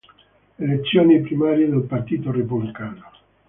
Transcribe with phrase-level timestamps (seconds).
[0.55, 3.11] Elezioni primarie del Partito Repubblicano